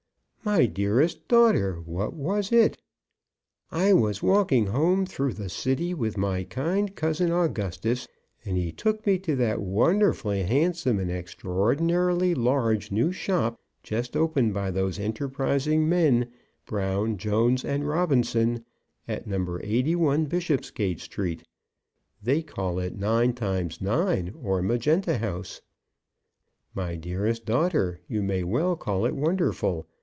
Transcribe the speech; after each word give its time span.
"My 0.43 0.65
dearest 0.65 1.27
daughter, 1.27 1.75
what 1.81 2.15
was 2.15 2.51
it?" 2.51 2.81
"I 3.69 3.93
was 3.93 4.23
walking 4.23 4.65
home 4.65 5.05
through 5.05 5.33
the 5.33 5.49
City, 5.49 5.93
with 5.93 6.17
my 6.17 6.45
kind 6.45 6.95
cousin 6.95 7.31
Augustus, 7.31 8.07
and 8.43 8.57
he 8.57 8.71
took 8.71 9.05
me 9.05 9.19
to 9.19 9.35
that 9.35 9.61
wonderfully 9.61 10.41
handsome 10.41 10.97
and 10.97 11.11
extraordinarily 11.11 12.33
large 12.33 12.89
new 12.91 13.11
shop, 13.11 13.61
just 13.83 14.17
opened 14.17 14.51
by 14.55 14.71
those 14.71 14.97
enterprising 14.97 15.87
men, 15.87 16.31
Brown, 16.65 17.17
Jones, 17.19 17.63
and 17.63 17.87
Robinson, 17.87 18.65
at 19.07 19.27
No. 19.27 19.59
81, 19.61 20.25
Bishopsgate 20.25 21.01
Street. 21.01 21.43
They 22.19 22.41
call 22.41 22.79
it 22.79 22.97
'Nine 22.97 23.33
Times 23.33 23.79
Nine, 23.79 24.33
or 24.41 24.63
Magenta 24.63 25.19
House.'" 25.19 25.61
"My 26.73 26.95
dearest 26.95 27.45
daughter, 27.45 27.99
you 28.07 28.23
may 28.23 28.43
well 28.43 28.75
call 28.75 29.05
it 29.05 29.15
wonderful. 29.15 29.85